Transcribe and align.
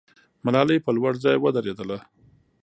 ملالۍ 0.45 0.77
په 0.85 0.89
لوړ 0.97 1.13
ځای 1.23 1.37
ودرېده. 1.39 1.97